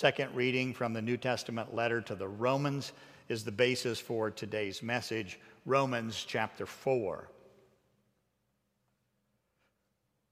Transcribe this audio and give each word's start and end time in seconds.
Second 0.00 0.34
reading 0.34 0.72
from 0.72 0.94
the 0.94 1.02
New 1.02 1.18
Testament 1.18 1.74
letter 1.74 2.00
to 2.00 2.14
the 2.14 2.26
Romans 2.26 2.94
is 3.28 3.44
the 3.44 3.52
basis 3.52 4.00
for 4.00 4.30
today's 4.30 4.82
message, 4.82 5.38
Romans 5.66 6.24
chapter 6.26 6.64
4. 6.64 7.28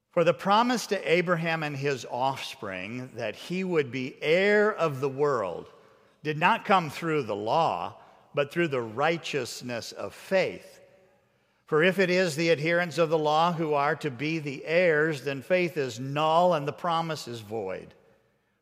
For 0.09 0.23
the 0.23 0.33
promise 0.33 0.87
to 0.87 1.11
Abraham 1.11 1.61
and 1.61 1.77
his 1.77 2.03
offspring 2.09 3.11
that 3.13 3.35
he 3.35 3.63
would 3.63 3.91
be 3.91 4.17
heir 4.23 4.73
of 4.73 5.01
the 5.01 5.07
world 5.07 5.67
did 6.23 6.39
not 6.39 6.65
come 6.65 6.89
through 6.89 7.21
the 7.21 7.35
law, 7.35 7.93
but 8.33 8.51
through 8.51 8.69
the 8.69 8.81
righteousness 8.81 9.91
of 9.91 10.15
faith. 10.15 10.79
For 11.67 11.83
if 11.83 11.99
it 11.99 12.09
is 12.09 12.35
the 12.35 12.49
adherents 12.49 12.97
of 12.97 13.11
the 13.11 13.19
law 13.19 13.53
who 13.53 13.75
are 13.75 13.95
to 13.97 14.09
be 14.09 14.39
the 14.39 14.65
heirs, 14.65 15.21
then 15.21 15.43
faith 15.43 15.77
is 15.77 15.99
null 15.99 16.55
and 16.55 16.67
the 16.67 16.73
promise 16.73 17.27
is 17.27 17.41
void. 17.41 17.93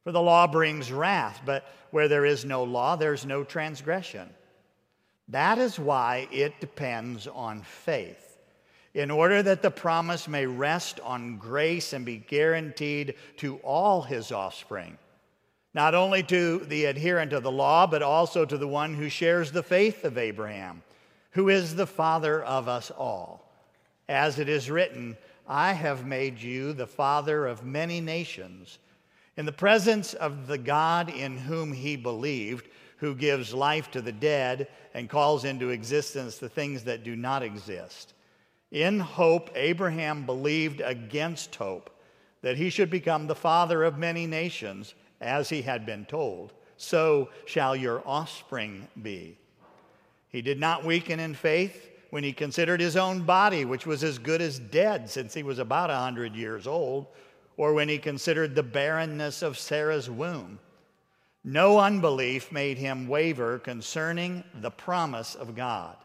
For 0.07 0.13
the 0.13 0.21
law 0.21 0.47
brings 0.47 0.89
wrath, 0.89 1.41
but 1.45 1.65
where 1.91 2.07
there 2.07 2.23
is 2.23 2.45
no 2.45 2.63
law, 2.63 2.95
there's 2.95 3.25
no 3.25 3.43
transgression. 3.43 4.29
That 5.27 5.57
is 5.57 5.77
why 5.77 6.29
it 6.31 6.61
depends 6.61 7.27
on 7.27 7.63
faith, 7.63 8.37
in 8.93 9.11
order 9.11 9.43
that 9.43 9.61
the 9.61 9.69
promise 9.69 10.29
may 10.29 10.45
rest 10.45 11.01
on 11.01 11.35
grace 11.35 11.91
and 11.91 12.05
be 12.05 12.19
guaranteed 12.19 13.15
to 13.39 13.57
all 13.57 14.01
his 14.01 14.31
offspring 14.31 14.97
not 15.73 15.93
only 15.93 16.23
to 16.23 16.59
the 16.59 16.85
adherent 16.85 17.33
of 17.33 17.43
the 17.43 17.51
law, 17.51 17.85
but 17.85 18.01
also 18.01 18.45
to 18.45 18.57
the 18.57 18.65
one 18.65 18.93
who 18.93 19.09
shares 19.09 19.51
the 19.51 19.61
faith 19.61 20.05
of 20.05 20.17
Abraham, 20.17 20.83
who 21.31 21.49
is 21.49 21.75
the 21.75 21.85
father 21.85 22.41
of 22.45 22.69
us 22.69 22.91
all. 22.91 23.51
As 24.07 24.39
it 24.39 24.47
is 24.47 24.71
written, 24.71 25.17
I 25.45 25.73
have 25.73 26.05
made 26.05 26.41
you 26.41 26.71
the 26.71 26.87
father 26.87 27.45
of 27.45 27.65
many 27.65 27.99
nations, 27.99 28.79
in 29.37 29.45
the 29.45 29.51
presence 29.51 30.13
of 30.15 30.47
the 30.47 30.57
God 30.57 31.09
in 31.09 31.37
whom 31.37 31.71
he 31.71 31.95
believed, 31.95 32.67
who 32.97 33.13
gives 33.13 33.53
life 33.53 33.91
to 33.91 34.01
the 34.01 34.11
dead 34.11 34.67
and 34.93 35.09
calls 35.09 35.45
into 35.45 35.69
existence 35.69 36.37
the 36.37 36.49
things 36.49 36.83
that 36.83 37.03
do 37.03 37.15
not 37.15 37.43
exist. 37.43 38.13
In 38.71 38.99
hope, 38.99 39.49
Abraham 39.55 40.25
believed 40.25 40.81
against 40.81 41.55
hope 41.55 41.91
that 42.41 42.57
he 42.57 42.69
should 42.69 42.89
become 42.89 43.27
the 43.27 43.35
father 43.35 43.83
of 43.83 43.97
many 43.97 44.25
nations 44.25 44.95
as 45.21 45.49
he 45.49 45.61
had 45.61 45.85
been 45.85 46.05
told, 46.05 46.53
so 46.75 47.29
shall 47.45 47.75
your 47.75 48.01
offspring 48.05 48.87
be. 49.01 49.37
He 50.29 50.41
did 50.41 50.59
not 50.59 50.83
weaken 50.83 51.19
in 51.19 51.33
faith 51.33 51.89
when 52.09 52.23
he 52.23 52.33
considered 52.33 52.79
his 52.79 52.95
own 52.95 53.21
body, 53.21 53.65
which 53.65 53.85
was 53.85 54.03
as 54.03 54.17
good 54.17 54.41
as 54.41 54.59
dead 54.59 55.09
since 55.09 55.33
he 55.33 55.43
was 55.43 55.59
about 55.59 55.89
a 55.89 55.93
100 55.93 56.35
years 56.35 56.67
old, 56.67 57.07
or 57.57 57.73
when 57.73 57.89
he 57.89 57.97
considered 57.97 58.55
the 58.55 58.63
barrenness 58.63 59.41
of 59.41 59.57
Sarah's 59.57 60.09
womb. 60.09 60.59
No 61.43 61.79
unbelief 61.79 62.51
made 62.51 62.77
him 62.77 63.07
waver 63.07 63.57
concerning 63.59 64.43
the 64.53 64.71
promise 64.71 65.33
of 65.33 65.55
God. 65.55 65.95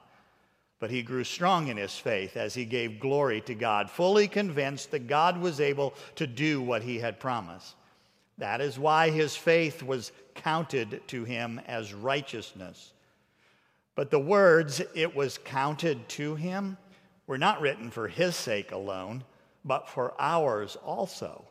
But 0.81 0.91
he 0.91 1.03
grew 1.03 1.25
strong 1.25 1.69
in 1.69 1.77
his 1.77 1.97
faith 1.97 2.37
as 2.37 2.55
he 2.55 2.65
gave 2.65 2.99
glory 2.99 3.41
to 3.43 3.55
God, 3.55 3.91
fully 3.91 4.27
convinced 4.27 4.91
that 4.91 5.07
God 5.07 5.41
was 5.41 5.61
able 5.61 5.95
to 6.17 6.27
do 6.27 6.61
what 6.61 6.83
he 6.83 6.99
had 6.99 7.21
promised. 7.21 7.77
That 8.39 8.61
is 8.61 8.79
why 8.79 9.11
his 9.11 9.37
faith 9.37 9.83
was 9.83 10.11
counted 10.35 11.03
to 11.09 11.25
him 11.25 11.61
as 11.67 11.95
righteousness. 11.95 12.93
But 13.95 14.11
the 14.11 14.19
words, 14.19 14.81
it 14.95 15.15
was 15.15 15.39
counted 15.39 16.09
to 16.11 16.35
him, 16.35 16.79
were 17.27 17.39
not 17.39 17.61
written 17.61 17.91
for 17.91 18.09
his 18.09 18.35
sake 18.35 18.73
alone, 18.73 19.23
but 19.65 19.89
for 19.89 20.15
ours 20.19 20.77
also. 20.85 21.45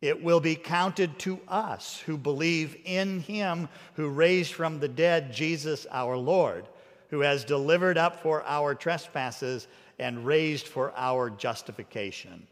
It 0.00 0.22
will 0.22 0.40
be 0.40 0.54
counted 0.54 1.18
to 1.20 1.40
us 1.48 1.98
who 2.04 2.18
believe 2.18 2.76
in 2.84 3.20
him 3.20 3.68
who 3.94 4.10
raised 4.10 4.52
from 4.52 4.78
the 4.78 4.88
dead 4.88 5.32
Jesus 5.32 5.86
our 5.90 6.16
Lord, 6.16 6.66
who 7.08 7.20
has 7.20 7.44
delivered 7.44 7.96
up 7.96 8.20
for 8.20 8.42
our 8.44 8.74
trespasses 8.74 9.66
and 9.98 10.26
raised 10.26 10.66
for 10.66 10.92
our 10.96 11.30
justification. 11.30 12.46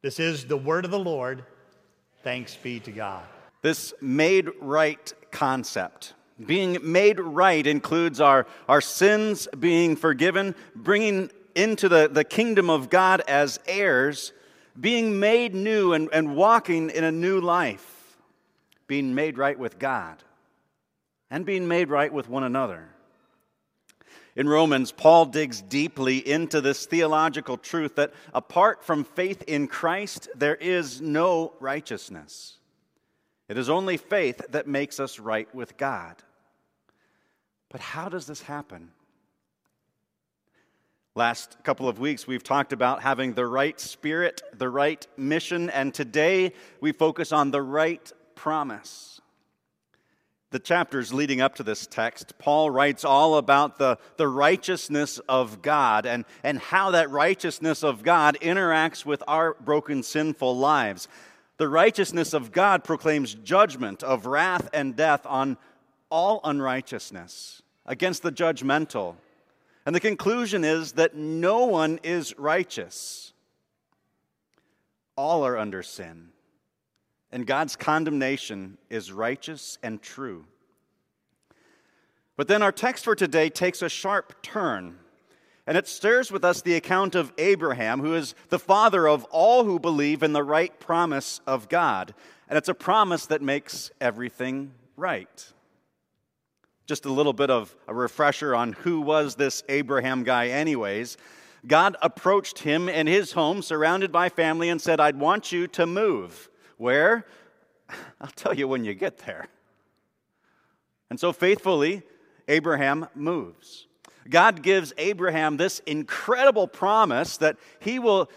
This 0.00 0.18
is 0.18 0.46
the 0.46 0.56
word 0.56 0.84
of 0.84 0.90
the 0.90 0.98
Lord. 0.98 1.44
Thanks 2.22 2.56
be 2.56 2.80
to 2.80 2.90
God. 2.90 3.22
This 3.62 3.92
made 4.00 4.48
right 4.60 5.12
concept. 5.30 6.14
Being 6.46 6.78
made 6.82 7.18
right 7.18 7.66
includes 7.66 8.20
our, 8.20 8.46
our 8.68 8.80
sins 8.80 9.48
being 9.58 9.96
forgiven, 9.96 10.54
bringing 10.76 11.30
into 11.54 11.88
the, 11.88 12.08
the 12.08 12.24
kingdom 12.24 12.70
of 12.70 12.90
God 12.90 13.22
as 13.28 13.58
heirs, 13.66 14.32
being 14.78 15.18
made 15.18 15.54
new 15.54 15.92
and, 15.92 16.08
and 16.12 16.36
walking 16.36 16.90
in 16.90 17.04
a 17.04 17.12
new 17.12 17.40
life, 17.40 18.16
being 18.86 19.14
made 19.14 19.38
right 19.38 19.58
with 19.58 19.78
God, 19.78 20.22
and 21.30 21.44
being 21.44 21.68
made 21.68 21.90
right 21.90 22.12
with 22.12 22.28
one 22.28 22.44
another. 22.44 22.88
In 24.36 24.48
Romans, 24.48 24.92
Paul 24.92 25.26
digs 25.26 25.60
deeply 25.60 26.18
into 26.18 26.60
this 26.60 26.86
theological 26.86 27.56
truth 27.56 27.96
that 27.96 28.12
apart 28.32 28.84
from 28.84 29.02
faith 29.02 29.42
in 29.48 29.66
Christ, 29.66 30.28
there 30.36 30.54
is 30.54 31.00
no 31.00 31.54
righteousness. 31.58 32.58
It 33.48 33.58
is 33.58 33.68
only 33.68 33.96
faith 33.96 34.40
that 34.50 34.68
makes 34.68 35.00
us 35.00 35.18
right 35.18 35.52
with 35.52 35.76
God. 35.76 36.22
But 37.68 37.80
how 37.80 38.08
does 38.08 38.26
this 38.26 38.42
happen? 38.42 38.92
Last 41.18 41.56
couple 41.64 41.88
of 41.88 41.98
weeks, 41.98 42.28
we've 42.28 42.44
talked 42.44 42.72
about 42.72 43.02
having 43.02 43.34
the 43.34 43.44
right 43.44 43.80
spirit, 43.80 44.40
the 44.56 44.68
right 44.68 45.04
mission, 45.16 45.68
and 45.68 45.92
today 45.92 46.52
we 46.80 46.92
focus 46.92 47.32
on 47.32 47.50
the 47.50 47.60
right 47.60 48.12
promise 48.36 49.20
the 50.52 50.60
chapters 50.60 51.12
leading 51.12 51.40
up 51.40 51.56
to 51.56 51.64
this 51.64 51.88
text, 51.88 52.38
Paul 52.38 52.70
writes 52.70 53.04
all 53.04 53.34
about 53.34 53.78
the, 53.78 53.98
the 54.16 54.28
righteousness 54.28 55.18
of 55.28 55.60
God 55.60 56.06
and, 56.06 56.24
and 56.44 56.58
how 56.58 56.92
that 56.92 57.10
righteousness 57.10 57.82
of 57.82 58.04
God 58.04 58.38
interacts 58.40 59.04
with 59.04 59.22
our 59.26 59.54
broken, 59.54 60.04
sinful 60.04 60.56
lives. 60.56 61.08
The 61.56 61.68
righteousness 61.68 62.32
of 62.32 62.52
God 62.52 62.84
proclaims 62.84 63.34
judgment 63.34 64.04
of 64.04 64.24
wrath 64.24 64.70
and 64.72 64.94
death 64.94 65.26
on 65.26 65.58
all 66.10 66.40
unrighteousness, 66.44 67.60
against 67.84 68.22
the 68.22 68.32
judgmental. 68.32 69.16
And 69.88 69.96
the 69.96 70.00
conclusion 70.00 70.64
is 70.64 70.92
that 70.92 71.16
no 71.16 71.64
one 71.64 71.98
is 72.02 72.38
righteous. 72.38 73.32
All 75.16 75.46
are 75.46 75.56
under 75.56 75.82
sin 75.82 76.28
and 77.30 77.46
God's 77.46 77.76
condemnation 77.76 78.78
is 78.90 79.12
righteous 79.12 79.78
and 79.82 80.00
true. 80.00 80.44
But 82.36 82.48
then 82.48 82.62
our 82.62 82.72
text 82.72 83.04
for 83.04 83.14
today 83.14 83.48
takes 83.48 83.82
a 83.82 83.88
sharp 83.88 84.42
turn, 84.42 84.98
and 85.66 85.76
it 85.76 85.88
stirs 85.88 86.30
with 86.30 86.44
us 86.44 86.62
the 86.62 86.74
account 86.74 87.14
of 87.14 87.32
Abraham, 87.36 88.00
who 88.00 88.14
is 88.14 88.34
the 88.48 88.58
father 88.58 89.06
of 89.08 89.24
all 89.24 89.64
who 89.64 89.78
believe 89.78 90.22
in 90.22 90.32
the 90.32 90.44
right 90.44 90.78
promise 90.78 91.40
of 91.46 91.68
God. 91.68 92.14
And 92.48 92.56
it's 92.56 92.68
a 92.68 92.74
promise 92.74 93.26
that 93.26 93.42
makes 93.42 93.90
everything 94.00 94.72
right. 94.96 95.52
Just 96.88 97.04
a 97.04 97.12
little 97.12 97.34
bit 97.34 97.50
of 97.50 97.76
a 97.86 97.92
refresher 97.92 98.56
on 98.56 98.72
who 98.72 99.02
was 99.02 99.34
this 99.34 99.62
Abraham 99.68 100.24
guy, 100.24 100.48
anyways. 100.48 101.18
God 101.66 101.98
approached 102.00 102.60
him 102.60 102.88
in 102.88 103.06
his 103.06 103.32
home, 103.32 103.60
surrounded 103.60 104.10
by 104.10 104.30
family, 104.30 104.70
and 104.70 104.80
said, 104.80 104.98
I'd 104.98 105.20
want 105.20 105.52
you 105.52 105.66
to 105.68 105.86
move. 105.86 106.48
Where? 106.78 107.26
I'll 108.22 108.30
tell 108.34 108.54
you 108.54 108.66
when 108.66 108.86
you 108.86 108.94
get 108.94 109.18
there. 109.18 109.48
And 111.10 111.20
so 111.20 111.30
faithfully, 111.30 112.04
Abraham 112.48 113.08
moves. 113.14 113.86
God 114.30 114.62
gives 114.62 114.94
Abraham 114.96 115.58
this 115.58 115.80
incredible 115.80 116.68
promise 116.68 117.36
that 117.36 117.58
he 117.80 117.98
will, 117.98 118.30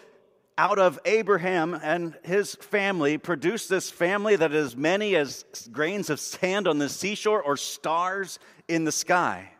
out 0.57 0.79
of 0.79 0.99
Abraham 1.05 1.73
and 1.73 2.17
his 2.23 2.55
family, 2.55 3.17
produce 3.17 3.67
this 3.67 3.89
family 3.89 4.35
that 4.35 4.53
is 4.53 4.75
many 4.75 5.15
as 5.15 5.45
grains 5.71 6.09
of 6.09 6.19
sand 6.19 6.67
on 6.67 6.77
the 6.77 6.89
seashore 6.89 7.41
or 7.41 7.57
stars 7.57 8.39
in 8.67 8.83
the 8.83 8.91
sky. 8.91 9.51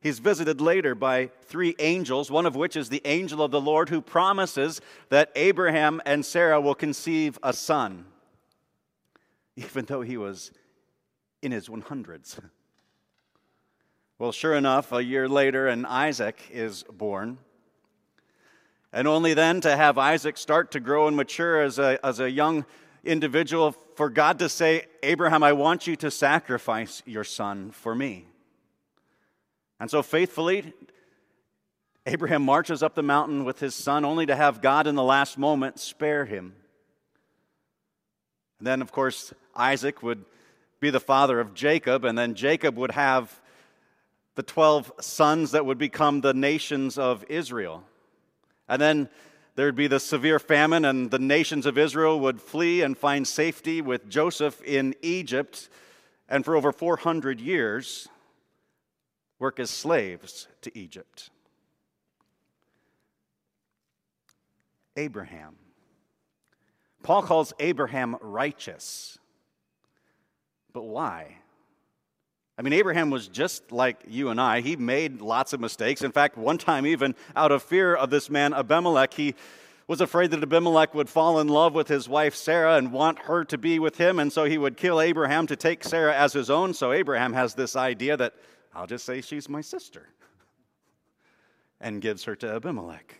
He's 0.00 0.18
visited 0.18 0.60
later 0.60 0.94
by 0.94 1.30
three 1.46 1.74
angels, 1.78 2.30
one 2.30 2.44
of 2.44 2.54
which 2.54 2.76
is 2.76 2.90
the 2.90 3.00
angel 3.06 3.42
of 3.42 3.50
the 3.50 3.60
Lord 3.60 3.88
who 3.88 4.02
promises 4.02 4.82
that 5.08 5.32
Abraham 5.34 6.02
and 6.04 6.24
Sarah 6.24 6.60
will 6.60 6.74
conceive 6.74 7.38
a 7.42 7.54
son, 7.54 8.04
even 9.56 9.86
though 9.86 10.02
he 10.02 10.18
was 10.18 10.52
in 11.40 11.52
his 11.52 11.68
100s. 11.68 12.38
Well, 14.16 14.30
sure 14.30 14.54
enough, 14.54 14.92
a 14.92 15.02
year 15.02 15.28
later, 15.28 15.66
and 15.66 15.84
Isaac 15.84 16.40
is 16.52 16.84
born. 16.84 17.38
And 18.94 19.08
only 19.08 19.34
then 19.34 19.60
to 19.62 19.76
have 19.76 19.98
Isaac 19.98 20.38
start 20.38 20.70
to 20.70 20.80
grow 20.80 21.08
and 21.08 21.16
mature 21.16 21.60
as 21.60 21.80
a, 21.80 21.98
as 22.06 22.20
a 22.20 22.30
young 22.30 22.64
individual, 23.02 23.72
for 23.96 24.08
God 24.08 24.38
to 24.38 24.48
say, 24.48 24.86
Abraham, 25.02 25.42
I 25.42 25.52
want 25.52 25.88
you 25.88 25.96
to 25.96 26.12
sacrifice 26.12 27.02
your 27.04 27.24
son 27.24 27.72
for 27.72 27.92
me. 27.92 28.28
And 29.80 29.90
so 29.90 30.00
faithfully, 30.00 30.72
Abraham 32.06 32.44
marches 32.44 32.84
up 32.84 32.94
the 32.94 33.02
mountain 33.02 33.44
with 33.44 33.58
his 33.58 33.74
son, 33.74 34.04
only 34.04 34.26
to 34.26 34.36
have 34.36 34.62
God 34.62 34.86
in 34.86 34.94
the 34.94 35.02
last 35.02 35.38
moment 35.38 35.80
spare 35.80 36.24
him. 36.24 36.54
And 38.60 38.66
then, 38.68 38.80
of 38.80 38.92
course, 38.92 39.34
Isaac 39.56 40.04
would 40.04 40.24
be 40.78 40.90
the 40.90 41.00
father 41.00 41.40
of 41.40 41.52
Jacob, 41.52 42.04
and 42.04 42.16
then 42.16 42.36
Jacob 42.36 42.76
would 42.76 42.92
have 42.92 43.40
the 44.36 44.44
12 44.44 44.92
sons 45.00 45.50
that 45.50 45.66
would 45.66 45.78
become 45.78 46.20
the 46.20 46.32
nations 46.32 46.96
of 46.96 47.24
Israel. 47.28 47.82
And 48.68 48.80
then 48.80 49.08
there'd 49.54 49.76
be 49.76 49.86
the 49.86 50.00
severe 50.00 50.38
famine, 50.38 50.84
and 50.84 51.10
the 51.10 51.18
nations 51.18 51.66
of 51.66 51.78
Israel 51.78 52.20
would 52.20 52.40
flee 52.40 52.82
and 52.82 52.96
find 52.96 53.26
safety 53.26 53.80
with 53.80 54.08
Joseph 54.08 54.62
in 54.62 54.94
Egypt, 55.02 55.68
and 56.28 56.44
for 56.44 56.56
over 56.56 56.72
400 56.72 57.40
years, 57.40 58.08
work 59.38 59.60
as 59.60 59.70
slaves 59.70 60.48
to 60.62 60.76
Egypt. 60.78 61.30
Abraham. 64.96 65.56
Paul 67.02 67.22
calls 67.22 67.52
Abraham 67.58 68.16
righteous. 68.20 69.18
But 70.72 70.84
why? 70.84 71.36
I 72.56 72.62
mean, 72.62 72.72
Abraham 72.72 73.10
was 73.10 73.26
just 73.26 73.72
like 73.72 74.02
you 74.06 74.28
and 74.28 74.40
I. 74.40 74.60
He 74.60 74.76
made 74.76 75.20
lots 75.20 75.52
of 75.52 75.60
mistakes. 75.60 76.02
In 76.02 76.12
fact, 76.12 76.36
one 76.38 76.56
time, 76.56 76.86
even 76.86 77.16
out 77.34 77.50
of 77.50 77.62
fear 77.62 77.94
of 77.94 78.10
this 78.10 78.30
man 78.30 78.54
Abimelech, 78.54 79.12
he 79.14 79.34
was 79.88 80.00
afraid 80.00 80.30
that 80.30 80.42
Abimelech 80.42 80.94
would 80.94 81.08
fall 81.08 81.40
in 81.40 81.48
love 81.48 81.74
with 81.74 81.88
his 81.88 82.08
wife 82.08 82.34
Sarah 82.34 82.76
and 82.76 82.92
want 82.92 83.18
her 83.20 83.44
to 83.46 83.58
be 83.58 83.78
with 83.78 83.98
him, 83.98 84.18
and 84.18 84.32
so 84.32 84.44
he 84.44 84.56
would 84.56 84.76
kill 84.76 85.00
Abraham 85.00 85.46
to 85.48 85.56
take 85.56 85.82
Sarah 85.82 86.16
as 86.16 86.32
his 86.32 86.48
own. 86.48 86.72
So 86.74 86.92
Abraham 86.92 87.32
has 87.32 87.54
this 87.54 87.74
idea 87.76 88.16
that 88.16 88.34
I'll 88.74 88.86
just 88.86 89.04
say 89.04 89.20
she's 89.20 89.48
my 89.48 89.60
sister 89.60 90.08
and 91.80 92.00
gives 92.00 92.24
her 92.24 92.36
to 92.36 92.54
Abimelech. 92.54 93.16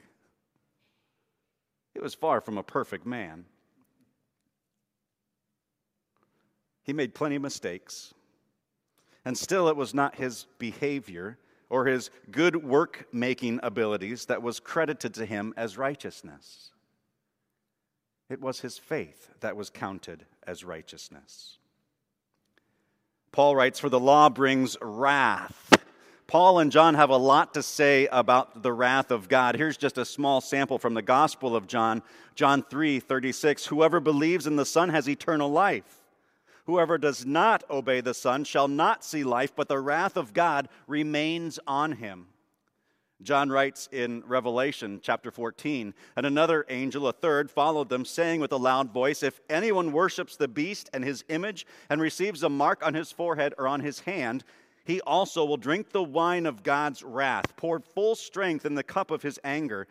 He 1.92 2.00
was 2.00 2.14
far 2.14 2.40
from 2.40 2.56
a 2.56 2.62
perfect 2.62 3.04
man. 3.04 3.44
He 6.82 6.92
made 6.92 7.14
plenty 7.14 7.36
of 7.36 7.42
mistakes. 7.42 8.14
And 9.25 9.37
still, 9.38 9.69
it 9.69 9.76
was 9.76 9.94
not 9.94 10.17
his 10.17 10.47
behavior 10.59 11.38
or 11.71 11.87
his 11.87 12.11
good 12.31 12.56
work 12.56 13.06
making 13.12 13.61
abilities 13.62 14.26
that 14.26 14.43
was 14.43 14.61
credited 14.61 15.15
to 15.15 15.25
him 15.25 15.55
as 15.56 15.79
righteousness. 15.79 16.71
It 18.29 18.41
was 18.41 18.61
his 18.61 18.79
faith 18.79 19.31
that 19.41 19.56
was 19.56 19.71
counted 19.71 20.26
as 20.47 20.65
righteousness. 20.65 21.59
Paul 23.32 23.56
writes, 23.56 23.81
For 23.81 23.88
the 23.88 24.00
law 24.00 24.29
brings 24.29 24.76
wrath. 24.81 25.85
Paul 26.27 26.59
and 26.59 26.73
John 26.73 26.94
have 26.94 27.11
a 27.11 27.17
lot 27.17 27.55
to 27.55 27.62
say 27.62 28.06
about 28.11 28.62
the 28.62 28.73
wrath 28.73 29.11
of 29.11 29.29
God. 29.29 29.56
Here's 29.56 29.77
just 29.77 29.99
a 29.99 30.05
small 30.05 30.41
sample 30.41 30.79
from 30.79 30.94
the 30.94 31.03
Gospel 31.03 31.55
of 31.55 31.67
John, 31.67 32.03
John 32.35 32.62
3 32.62 33.00
36. 33.00 33.67
Whoever 33.67 34.00
believes 34.00 34.47
in 34.47 34.56
the 34.56 34.65
Son 34.65 34.88
has 34.88 35.09
eternal 35.09 35.50
life. 35.50 36.04
Whoever 36.66 36.96
does 36.96 37.26
not 37.26 37.62
obey 37.69 38.00
the 38.00 38.14
Son 38.14 38.44
shall 38.44 38.69
not 38.69 39.05
see 39.05 39.22
life, 39.22 39.55
but 39.55 39.69
the 39.69 39.78
wrath 39.78 40.16
of 40.16 40.32
God 40.32 40.69
remains 40.87 41.58
on 41.66 41.93
him. 41.93 42.28
John 43.22 43.50
writes 43.50 43.88
in 43.93 44.22
Revelation 44.26 44.99
chapter 45.02 45.31
14, 45.31 45.94
and 46.16 46.26
another 46.26 46.64
angel, 46.69 47.06
a 47.06 47.12
third, 47.12 47.50
followed 47.50 47.88
them, 47.88 48.05
saying 48.05 48.40
with 48.40 48.52
a 48.52 48.56
loud 48.56 48.93
voice, 48.93 49.22
If 49.22 49.40
anyone 49.49 49.93
worships 49.93 50.37
the 50.37 50.49
beast 50.49 50.90
and 50.93 51.05
his 51.05 51.25
image 51.28 51.66
and 51.90 52.00
receives 52.00 52.43
a 52.43 52.49
mark 52.49 52.84
on 52.84 52.94
his 52.94 53.12
forehead 53.12 53.55
or 53.58 53.69
on 53.69 53.81
his 53.81 54.00
hand, 54.00 54.43
he 54.84 55.00
also 55.02 55.44
will 55.44 55.56
drink 55.56 55.90
the 55.90 56.02
wine 56.02 56.44
of 56.44 56.62
God's 56.62 57.02
wrath, 57.02 57.56
poured 57.56 57.84
full 57.84 58.14
strength 58.14 58.67
in 58.67 58.75
the 58.75 58.82
cup 58.82 59.10
of 59.10 59.22
his 59.22 59.38
anger, 59.44 59.87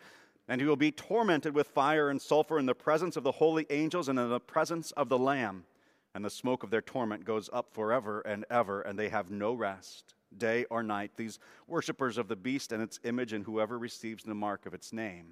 and 0.48 0.60
he 0.60 0.66
will 0.66 0.76
be 0.76 0.92
tormented 0.92 1.54
with 1.54 1.68
fire 1.68 2.10
and 2.10 2.20
sulfur 2.20 2.58
in 2.58 2.66
the 2.66 2.74
presence 2.74 3.16
of 3.16 3.24
the 3.24 3.32
holy 3.32 3.66
angels 3.70 4.08
and 4.08 4.18
in 4.18 4.28
the 4.28 4.40
presence 4.40 4.90
of 4.92 5.08
the 5.08 5.18
Lamb 5.18 5.64
and 6.14 6.24
the 6.24 6.30
smoke 6.30 6.62
of 6.62 6.70
their 6.70 6.80
torment 6.80 7.24
goes 7.24 7.50
up 7.52 7.72
forever 7.72 8.20
and 8.20 8.44
ever, 8.48 8.80
and 8.80 8.98
they 8.98 9.08
have 9.08 9.30
no 9.30 9.52
rest, 9.52 10.14
day 10.36 10.64
or 10.70 10.82
night, 10.82 11.12
these 11.16 11.38
worshippers 11.66 12.18
of 12.18 12.28
the 12.28 12.36
beast 12.36 12.70
and 12.70 12.82
its 12.82 13.00
image, 13.04 13.32
and 13.32 13.44
whoever 13.44 13.78
receives 13.78 14.22
the 14.22 14.34
mark 14.34 14.64
of 14.64 14.74
its 14.74 14.92
name. 14.92 15.26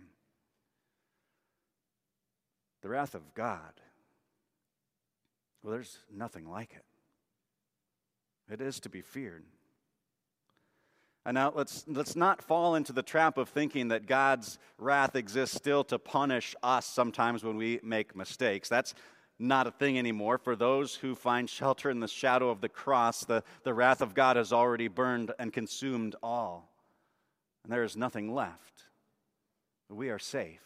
The 2.82 2.88
wrath 2.88 3.14
of 3.14 3.32
God, 3.34 3.80
well, 5.62 5.72
there's 5.72 5.98
nothing 6.12 6.50
like 6.50 6.72
it. 6.74 8.52
It 8.52 8.60
is 8.60 8.80
to 8.80 8.88
be 8.88 9.02
feared. 9.02 9.44
And 11.24 11.36
now 11.36 11.52
let's, 11.54 11.84
let's 11.86 12.16
not 12.16 12.42
fall 12.42 12.74
into 12.74 12.92
the 12.92 13.04
trap 13.04 13.38
of 13.38 13.48
thinking 13.48 13.88
that 13.88 14.06
God's 14.06 14.58
wrath 14.76 15.14
exists 15.14 15.56
still 15.56 15.84
to 15.84 15.98
punish 16.00 16.56
us 16.64 16.84
sometimes 16.84 17.44
when 17.44 17.56
we 17.56 17.78
make 17.84 18.16
mistakes. 18.16 18.68
That's 18.68 18.94
not 19.42 19.66
a 19.66 19.70
thing 19.70 19.98
anymore. 19.98 20.38
For 20.38 20.56
those 20.56 20.94
who 20.94 21.14
find 21.14 21.50
shelter 21.50 21.90
in 21.90 22.00
the 22.00 22.08
shadow 22.08 22.48
of 22.50 22.60
the 22.60 22.68
cross, 22.68 23.24
the, 23.24 23.42
the 23.64 23.74
wrath 23.74 24.00
of 24.00 24.14
God 24.14 24.36
has 24.36 24.52
already 24.52 24.88
burned 24.88 25.32
and 25.38 25.52
consumed 25.52 26.16
all. 26.22 26.70
And 27.64 27.72
there 27.72 27.84
is 27.84 27.96
nothing 27.96 28.34
left. 28.34 28.84
We 29.88 30.08
are 30.08 30.18
safe. 30.18 30.60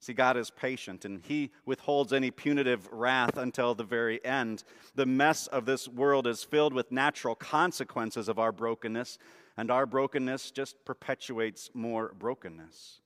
See, 0.00 0.12
God 0.12 0.36
is 0.36 0.50
patient 0.50 1.04
and 1.04 1.20
He 1.26 1.50
withholds 1.66 2.12
any 2.12 2.30
punitive 2.30 2.88
wrath 2.92 3.36
until 3.36 3.74
the 3.74 3.84
very 3.84 4.24
end. 4.24 4.62
The 4.94 5.06
mess 5.06 5.48
of 5.48 5.64
this 5.64 5.88
world 5.88 6.26
is 6.26 6.44
filled 6.44 6.72
with 6.72 6.92
natural 6.92 7.34
consequences 7.34 8.28
of 8.28 8.38
our 8.38 8.52
brokenness, 8.52 9.18
and 9.56 9.70
our 9.70 9.86
brokenness 9.86 10.52
just 10.52 10.84
perpetuates 10.84 11.70
more 11.74 12.14
brokenness. 12.16 13.00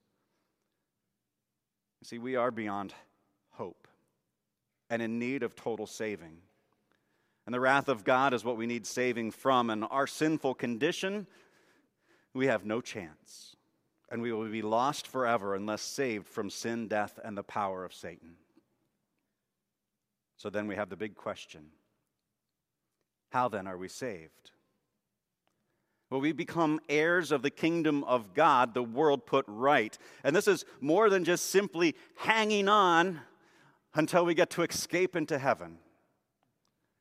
See, 2.05 2.19
we 2.19 2.37
are 2.37 2.51
beyond 2.51 2.93
and 4.93 5.01
in 5.01 5.19
need 5.19 5.43
of 5.43 5.57
total 5.57 5.87
saving. 5.87 6.37
And 7.47 7.55
the 7.55 7.61
wrath 7.61 7.89
of 7.89 8.05
God 8.05 8.35
is 8.35 8.45
what 8.45 8.59
we 8.59 8.67
need 8.67 8.87
saving 8.87 9.31
from. 9.31 9.71
And 9.71 9.87
our 9.91 10.07
sinful 10.07 10.53
condition, 10.53 11.27
we 12.35 12.49
have 12.49 12.67
no 12.67 12.83
chance. 12.83 13.57
And 14.11 14.21
we 14.21 14.33
will 14.33 14.51
be 14.51 14.61
lost 14.61 15.07
forever 15.07 15.55
unless 15.55 15.81
saved 15.81 16.29
from 16.29 16.51
sin, 16.51 16.89
death, 16.89 17.19
and 17.25 17.39
the 17.39 17.43
power 17.43 17.87
of 17.87 17.95
Satan. 17.95 18.35
So 20.37 20.51
then 20.51 20.67
we 20.67 20.77
have 20.77 20.91
the 20.91 20.97
big 20.97 21.15
question 21.15 21.71
How 23.31 23.49
then 23.49 23.67
are 23.67 23.79
we 23.79 23.89
saved? 23.89 24.51
Well, 26.11 26.21
we 26.21 26.33
become 26.33 26.81
heirs 26.91 27.33
of 27.33 27.41
the 27.41 27.49
kingdom 27.49 28.05
of 28.05 28.35
God, 28.35 28.75
the 28.75 28.83
world 28.83 29.25
put 29.25 29.47
right. 29.49 29.97
And 30.23 30.37
this 30.37 30.47
is 30.47 30.67
more 30.83 31.09
than 31.09 31.25
just 31.25 31.47
simply 31.47 31.97
hanging 32.17 32.69
on 32.69 33.23
until 33.95 34.25
we 34.25 34.35
get 34.35 34.51
to 34.51 34.63
escape 34.63 35.17
into 35.17 35.39
heaven. 35.39 35.79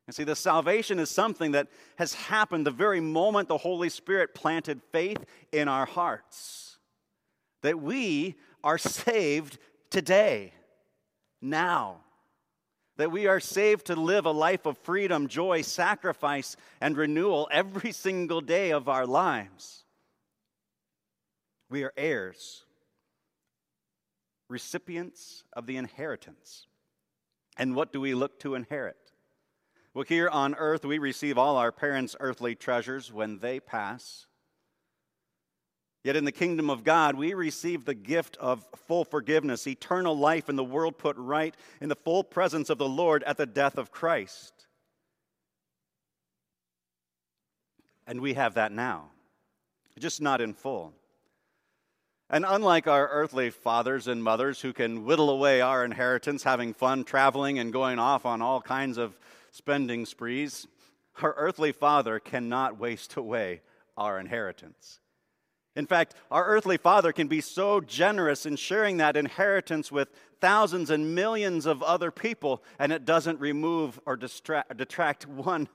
And 0.07 0.15
see, 0.15 0.23
the 0.23 0.35
salvation 0.35 0.99
is 0.99 1.09
something 1.09 1.51
that 1.51 1.67
has 1.97 2.13
happened 2.13 2.65
the 2.65 2.71
very 2.71 2.99
moment 2.99 3.47
the 3.47 3.57
Holy 3.57 3.89
Spirit 3.89 4.35
planted 4.35 4.81
faith 4.91 5.23
in 5.51 5.67
our 5.67 5.85
hearts. 5.85 6.79
That 7.61 7.79
we 7.79 8.35
are 8.63 8.77
saved 8.77 9.57
today, 9.89 10.53
now. 11.41 12.01
That 12.97 13.11
we 13.11 13.27
are 13.27 13.39
saved 13.39 13.85
to 13.85 13.95
live 13.95 14.25
a 14.25 14.31
life 14.31 14.65
of 14.65 14.77
freedom, 14.79 15.27
joy, 15.27 15.61
sacrifice, 15.61 16.57
and 16.81 16.97
renewal 16.97 17.47
every 17.51 17.91
single 17.93 18.41
day 18.41 18.71
of 18.71 18.89
our 18.89 19.05
lives. 19.05 19.85
We 21.69 21.83
are 21.83 21.93
heirs, 21.95 22.65
recipients 24.49 25.45
of 25.53 25.67
the 25.67 25.77
inheritance. 25.77 26.67
And 27.57 27.75
what 27.75 27.91
do 27.91 28.01
we 28.01 28.13
look 28.13 28.39
to 28.39 28.55
inherit? 28.55 28.97
Well, 29.93 30.05
here 30.07 30.29
on 30.29 30.55
earth, 30.55 30.85
we 30.85 30.99
receive 30.99 31.37
all 31.37 31.57
our 31.57 31.71
parents' 31.71 32.15
earthly 32.19 32.55
treasures 32.55 33.11
when 33.11 33.39
they 33.39 33.59
pass. 33.59 34.25
Yet 36.03 36.15
in 36.15 36.25
the 36.25 36.31
kingdom 36.31 36.69
of 36.69 36.83
God, 36.83 37.15
we 37.15 37.33
receive 37.33 37.85
the 37.85 37.93
gift 37.93 38.37
of 38.37 38.65
full 38.87 39.03
forgiveness, 39.03 39.67
eternal 39.67 40.17
life, 40.17 40.49
and 40.49 40.57
the 40.57 40.63
world 40.63 40.97
put 40.97 41.15
right 41.17 41.53
in 41.79 41.89
the 41.89 41.95
full 41.95 42.23
presence 42.23 42.69
of 42.69 42.77
the 42.77 42.89
Lord 42.89 43.21
at 43.23 43.37
the 43.37 43.45
death 43.45 43.77
of 43.77 43.91
Christ. 43.91 44.65
And 48.07 48.21
we 48.21 48.33
have 48.33 48.55
that 48.55 48.71
now, 48.71 49.11
just 49.99 50.21
not 50.21 50.41
in 50.41 50.53
full. 50.53 50.93
And 52.31 52.45
unlike 52.47 52.87
our 52.87 53.09
earthly 53.09 53.49
fathers 53.49 54.07
and 54.07 54.23
mothers 54.23 54.61
who 54.61 54.71
can 54.71 55.03
whittle 55.03 55.29
away 55.29 55.59
our 55.59 55.83
inheritance, 55.83 56.43
having 56.43 56.73
fun 56.73 57.03
traveling 57.03 57.59
and 57.59 57.73
going 57.73 57.99
off 57.99 58.25
on 58.25 58.41
all 58.41 58.61
kinds 58.61 58.97
of 58.97 59.19
spending 59.51 60.05
sprees, 60.05 60.65
our 61.21 61.33
earthly 61.33 61.73
father 61.73 62.19
cannot 62.19 62.79
waste 62.79 63.17
away 63.17 63.59
our 63.97 64.17
inheritance. 64.17 65.01
In 65.75 65.85
fact, 65.85 66.15
our 66.31 66.45
earthly 66.45 66.77
father 66.77 67.11
can 67.11 67.27
be 67.27 67.41
so 67.41 67.81
generous 67.81 68.45
in 68.45 68.55
sharing 68.55 68.95
that 68.97 69.17
inheritance 69.17 69.91
with 69.91 70.07
thousands 70.39 70.89
and 70.89 71.13
millions 71.13 71.65
of 71.65 71.83
other 71.83 72.11
people, 72.11 72.63
and 72.79 72.93
it 72.93 73.03
doesn't 73.03 73.41
remove 73.41 73.99
or 74.05 74.15
detract 74.15 75.27
one 75.27 75.67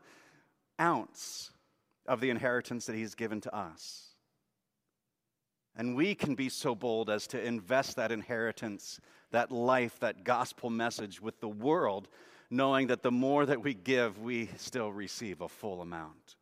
ounce 0.80 1.50
of 2.06 2.22
the 2.22 2.30
inheritance 2.30 2.86
that 2.86 2.96
he's 2.96 3.14
given 3.14 3.42
to 3.42 3.54
us. 3.54 4.05
And 5.76 5.94
we 5.94 6.14
can 6.14 6.34
be 6.34 6.48
so 6.48 6.74
bold 6.74 7.10
as 7.10 7.26
to 7.28 7.42
invest 7.42 7.96
that 7.96 8.10
inheritance 8.10 9.00
that 9.30 9.50
life, 9.50 9.98
that 10.00 10.24
gospel 10.24 10.70
message 10.70 11.20
with 11.20 11.40
the 11.40 11.48
world, 11.48 12.08
knowing 12.50 12.86
that 12.86 13.02
the 13.02 13.10
more 13.10 13.44
that 13.44 13.62
we 13.62 13.74
give, 13.74 14.18
we 14.18 14.48
still 14.56 14.92
receive 14.92 15.40
a 15.40 15.48
full 15.48 15.82
amount. 15.82 16.36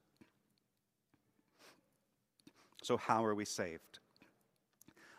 So, 2.82 2.96
how 2.96 3.24
are 3.24 3.34
we 3.34 3.46
saved? 3.46 3.98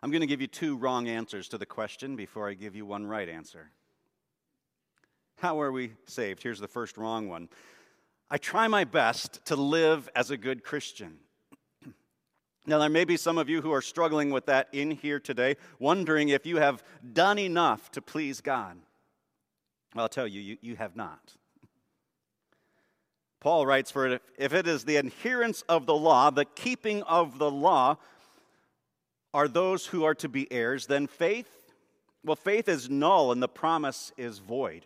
I'm 0.04 0.12
going 0.12 0.22
to 0.22 0.28
give 0.28 0.42
you 0.42 0.48
two 0.48 0.78
wrong 0.78 1.08
answers 1.08 1.48
to 1.50 1.58
the 1.58 1.66
question 1.66 2.16
before 2.16 2.48
I 2.48 2.54
give 2.54 2.76
you 2.76 2.86
one 2.86 3.08
right 3.08 3.28
answer. 3.28 3.72
How 5.38 5.60
are 5.60 5.72
we 5.72 5.94
saved? 6.06 6.44
Here's 6.44 6.60
the 6.60 6.68
first 6.68 6.98
wrong 6.98 7.28
one 7.28 7.50
I 8.30 8.38
try 8.38 8.68
my 8.68 8.84
best 8.84 9.44
to 9.46 9.56
live 9.56 10.10
as 10.16 10.32
a 10.32 10.38
good 10.38 10.64
Christian. 10.64 11.18
Now, 12.68 12.80
there 12.80 12.90
may 12.90 13.06
be 13.06 13.18
some 13.18 13.38
of 13.38 13.48
you 13.48 13.62
who 13.62 13.72
are 13.72 13.82
struggling 13.82 14.32
with 14.32 14.48
that 14.48 14.70
in 14.72 14.92
here 14.92 15.20
today, 15.20 15.56
wondering 15.78 16.30
if 16.30 16.46
you 16.46 16.58
have 16.58 16.84
done 17.14 17.38
enough 17.38 17.92
to 17.92 18.02
please 18.02 18.42
God. 18.42 18.78
I'll 19.96 20.10
tell 20.10 20.28
you, 20.28 20.42
you, 20.42 20.58
you 20.62 20.76
have 20.76 20.96
not. 20.96 21.36
Paul 23.40 23.68
writes, 23.68 23.92
For 23.92 24.20
if 24.40 24.54
it 24.54 24.68
is 24.68 24.86
the 24.86 24.96
adherence 24.96 25.62
of 25.70 25.86
the 25.86 25.96
law, 25.96 26.32
the 26.32 26.46
keeping 26.46 27.04
of 27.04 27.38
the 27.38 27.52
law, 27.52 27.98
are 29.36 29.48
those 29.48 29.86
who 29.88 30.04
are 30.04 30.16
to 30.16 30.30
be 30.30 30.52
heirs, 30.52 30.88
then 30.88 31.06
faith, 31.08 31.74
well, 32.24 32.38
faith 32.38 32.68
is 32.68 32.90
null 32.90 33.32
and 33.32 33.44
the 33.44 33.48
promise 33.48 34.12
is 34.18 34.40
void. 34.40 34.86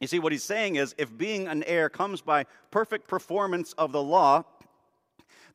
You 0.00 0.06
see, 0.06 0.18
what 0.18 0.32
he's 0.32 0.44
saying 0.44 0.76
is 0.76 0.94
if 0.96 1.16
being 1.16 1.48
an 1.48 1.62
heir 1.64 1.88
comes 1.88 2.20
by 2.20 2.46
perfect 2.70 3.08
performance 3.08 3.72
of 3.74 3.92
the 3.92 4.02
law, 4.02 4.44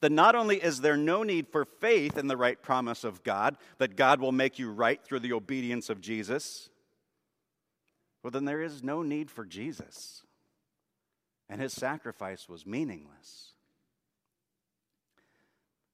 then 0.01 0.15
not 0.15 0.35
only 0.35 0.57
is 0.57 0.81
there 0.81 0.97
no 0.97 1.23
need 1.23 1.47
for 1.47 1.65
faith 1.65 2.17
in 2.17 2.27
the 2.27 2.37
right 2.37 2.61
promise 2.61 3.03
of 3.03 3.23
God, 3.23 3.57
that 3.77 3.95
God 3.95 4.21
will 4.21 4.31
make 4.31 4.57
you 4.57 4.71
right 4.71 5.03
through 5.03 5.19
the 5.19 5.33
obedience 5.33 5.89
of 5.89 5.99
Jesus, 5.99 6.69
well, 8.23 8.31
then 8.31 8.45
there 8.45 8.61
is 8.61 8.83
no 8.83 9.01
need 9.01 9.29
for 9.31 9.45
Jesus. 9.45 10.23
And 11.49 11.61
his 11.61 11.73
sacrifice 11.73 12.47
was 12.47 12.65
meaningless. 12.65 13.53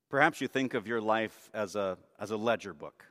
Perhaps 0.10 0.42
you 0.42 0.48
think 0.48 0.74
of 0.74 0.88
your 0.88 1.02
life 1.02 1.50
as 1.54 1.76
a, 1.76 1.98
as 2.20 2.32
a 2.32 2.38
ledger 2.38 2.74
book. 2.74 3.06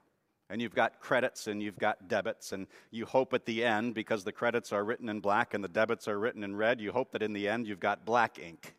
And 0.50 0.60
you've 0.60 0.74
got 0.74 1.00
credits 1.00 1.46
and 1.46 1.62
you've 1.62 1.78
got 1.78 2.06
debits, 2.06 2.52
and 2.52 2.66
you 2.90 3.06
hope 3.06 3.32
at 3.32 3.46
the 3.46 3.64
end, 3.64 3.94
because 3.94 4.24
the 4.24 4.32
credits 4.32 4.72
are 4.72 4.84
written 4.84 5.08
in 5.08 5.20
black 5.20 5.54
and 5.54 5.64
the 5.64 5.68
debits 5.68 6.06
are 6.06 6.18
written 6.18 6.44
in 6.44 6.54
red, 6.54 6.80
you 6.80 6.92
hope 6.92 7.12
that 7.12 7.22
in 7.22 7.32
the 7.32 7.48
end 7.48 7.66
you've 7.66 7.80
got 7.80 8.04
black 8.04 8.38
ink 8.38 8.74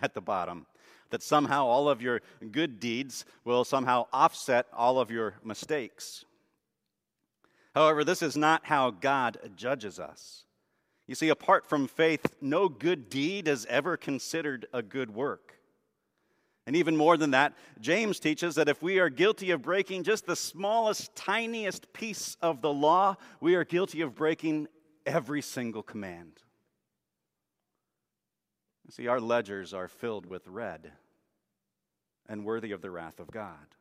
at 0.00 0.14
the 0.14 0.22
bottom. 0.22 0.66
That 1.12 1.22
somehow 1.22 1.66
all 1.66 1.88
of 1.88 2.02
your 2.02 2.22
good 2.50 2.80
deeds 2.80 3.24
will 3.44 3.64
somehow 3.64 4.06
offset 4.12 4.66
all 4.72 4.98
of 4.98 5.10
your 5.10 5.34
mistakes. 5.44 6.24
However, 7.74 8.02
this 8.02 8.22
is 8.22 8.36
not 8.36 8.64
how 8.64 8.90
God 8.90 9.38
judges 9.54 10.00
us. 10.00 10.46
You 11.06 11.14
see, 11.14 11.28
apart 11.28 11.66
from 11.66 11.86
faith, 11.86 12.34
no 12.40 12.68
good 12.68 13.10
deed 13.10 13.46
is 13.46 13.66
ever 13.66 13.96
considered 13.96 14.66
a 14.72 14.82
good 14.82 15.14
work. 15.14 15.58
And 16.66 16.76
even 16.76 16.96
more 16.96 17.16
than 17.16 17.32
that, 17.32 17.54
James 17.80 18.18
teaches 18.18 18.54
that 18.54 18.68
if 18.68 18.82
we 18.82 18.98
are 18.98 19.10
guilty 19.10 19.50
of 19.50 19.62
breaking 19.62 20.04
just 20.04 20.26
the 20.26 20.36
smallest, 20.36 21.14
tiniest 21.14 21.92
piece 21.92 22.36
of 22.40 22.62
the 22.62 22.72
law, 22.72 23.16
we 23.40 23.54
are 23.54 23.64
guilty 23.64 24.00
of 24.00 24.14
breaking 24.14 24.68
every 25.04 25.42
single 25.42 25.82
command. 25.82 26.32
See, 28.92 29.08
our 29.08 29.22
ledgers 29.22 29.72
are 29.72 29.88
filled 29.88 30.26
with 30.26 30.46
red 30.46 30.92
and 32.28 32.44
worthy 32.44 32.72
of 32.72 32.82
the 32.82 32.90
wrath 32.90 33.20
of 33.20 33.30
God. 33.30 33.74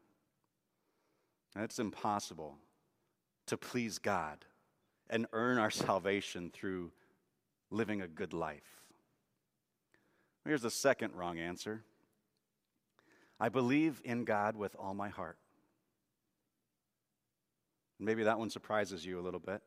And 1.53 1.65
it's 1.65 1.79
impossible 1.79 2.55
to 3.47 3.57
please 3.57 3.97
God 3.97 4.45
and 5.09 5.27
earn 5.33 5.57
our 5.57 5.69
salvation 5.69 6.49
through 6.49 6.93
living 7.69 8.01
a 8.01 8.07
good 8.07 8.31
life. 8.31 8.79
Here's 10.45 10.61
the 10.61 10.71
second 10.71 11.13
wrong 11.13 11.39
answer 11.39 11.83
I 13.37 13.49
believe 13.49 14.01
in 14.05 14.23
God 14.23 14.55
with 14.55 14.77
all 14.79 14.93
my 14.93 15.09
heart. 15.09 15.37
Maybe 17.99 18.23
that 18.23 18.39
one 18.39 18.49
surprises 18.49 19.05
you 19.05 19.19
a 19.19 19.21
little 19.21 19.41
bit. 19.41 19.61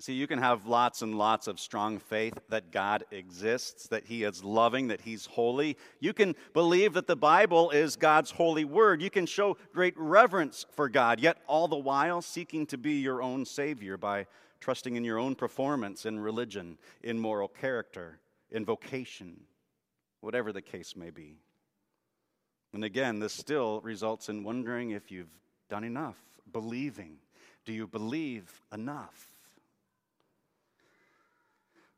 See, 0.00 0.12
you 0.12 0.28
can 0.28 0.38
have 0.38 0.66
lots 0.66 1.02
and 1.02 1.18
lots 1.18 1.48
of 1.48 1.58
strong 1.58 1.98
faith 1.98 2.38
that 2.50 2.70
God 2.70 3.04
exists, 3.10 3.88
that 3.88 4.04
He 4.04 4.22
is 4.22 4.44
loving, 4.44 4.88
that 4.88 5.00
He's 5.00 5.26
holy. 5.26 5.76
You 5.98 6.12
can 6.12 6.36
believe 6.52 6.92
that 6.92 7.08
the 7.08 7.16
Bible 7.16 7.70
is 7.70 7.96
God's 7.96 8.30
holy 8.30 8.64
word. 8.64 9.02
You 9.02 9.10
can 9.10 9.26
show 9.26 9.56
great 9.72 9.94
reverence 9.96 10.64
for 10.70 10.88
God, 10.88 11.18
yet 11.18 11.38
all 11.48 11.66
the 11.66 11.76
while 11.76 12.22
seeking 12.22 12.64
to 12.66 12.78
be 12.78 13.00
your 13.00 13.20
own 13.20 13.44
Savior 13.44 13.96
by 13.96 14.26
trusting 14.60 14.94
in 14.94 15.02
your 15.02 15.18
own 15.18 15.34
performance 15.34 16.06
in 16.06 16.20
religion, 16.20 16.78
in 17.02 17.18
moral 17.18 17.48
character, 17.48 18.20
in 18.52 18.64
vocation, 18.64 19.40
whatever 20.20 20.52
the 20.52 20.62
case 20.62 20.94
may 20.94 21.10
be. 21.10 21.38
And 22.72 22.84
again, 22.84 23.18
this 23.18 23.32
still 23.32 23.80
results 23.80 24.28
in 24.28 24.44
wondering 24.44 24.90
if 24.90 25.10
you've 25.10 25.26
done 25.68 25.82
enough, 25.82 26.18
believing. 26.52 27.16
Do 27.64 27.72
you 27.72 27.88
believe 27.88 28.62
enough? 28.72 29.37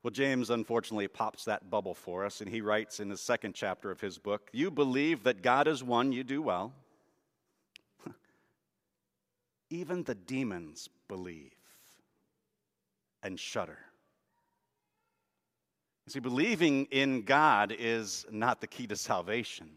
Well, 0.03 0.11
James 0.11 0.49
unfortunately 0.51 1.09
pops 1.09 1.45
that 1.45 1.71
bubble 1.71 1.95
for 1.95 2.25
us, 2.25 2.41
and 2.41 2.51
he 2.51 2.63
writes 2.63 3.01
in 3.01 3.09
the 3.09 3.19
second 3.19 3.55
chapter 3.55 3.91
of 3.91 4.01
his 4.01 4.19
book 4.19 4.49
You 4.53 4.71
believe 4.71 5.25
that 5.25 5.43
God 5.43 5.69
is 5.69 5.85
one, 5.85 6.13
you 6.13 6.25
do 6.25 6.41
well. 6.41 6.73
Even 9.71 10.03
the 10.05 10.15
demons 10.15 10.89
believe 11.09 11.53
and 13.23 13.39
shudder. 13.39 13.79
See, 16.09 16.19
believing 16.19 16.87
in 16.91 17.23
God 17.23 17.75
is 17.79 18.27
not 18.31 18.61
the 18.61 18.67
key 18.67 18.87
to 18.89 18.97
salvation 18.97 19.69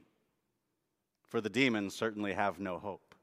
for 1.33 1.41
the 1.41 1.49
demons 1.49 1.95
certainly 1.95 2.31
have 2.31 2.59
no 2.59 2.77
hope. 2.77 3.15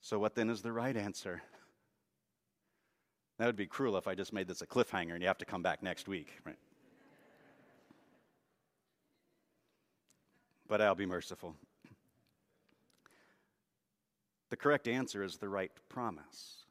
So, 0.00 0.18
what 0.18 0.34
then 0.34 0.48
is 0.48 0.62
the 0.62 0.72
right 0.72 0.96
answer? 0.96 1.42
That 3.38 3.46
would 3.46 3.56
be 3.56 3.66
cruel 3.66 3.96
if 3.96 4.08
I 4.08 4.14
just 4.14 4.32
made 4.32 4.48
this 4.48 4.62
a 4.62 4.66
cliffhanger 4.66 5.12
and 5.12 5.22
you 5.22 5.28
have 5.28 5.38
to 5.38 5.44
come 5.44 5.62
back 5.62 5.82
next 5.82 6.08
week, 6.08 6.28
right? 6.44 6.58
But 10.66 10.82
I'll 10.82 10.96
be 10.96 11.06
merciful. 11.06 11.54
The 14.50 14.56
correct 14.56 14.88
answer 14.88 15.22
is 15.22 15.36
the 15.36 15.48
right 15.48 15.72
promise. 15.88 16.64